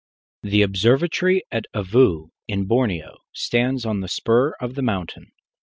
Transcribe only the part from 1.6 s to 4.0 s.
Avu, in Borneo, stands on